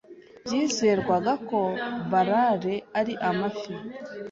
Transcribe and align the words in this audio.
Byizerwaga 0.45 1.33
ko 1.49 1.59
balale 2.11 2.75
ari 2.99 3.13
amafi. 3.29 3.71